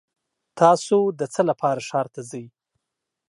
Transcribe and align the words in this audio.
تاسو 0.59 0.97
د 1.19 1.21
څه 1.33 1.41
لپاره 1.49 1.79
ښار 1.89 2.07
ته 2.13 2.21
ځئ؟ 2.29 2.45